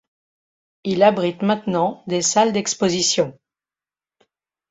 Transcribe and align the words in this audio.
Il 0.83 1.03
abrite 1.03 1.43
maintenant 1.43 2.03
des 2.07 2.23
salles 2.23 2.53
d'expositions. 2.53 3.37